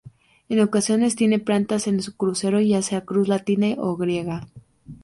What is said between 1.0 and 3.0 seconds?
tiene plantas en crucero, ya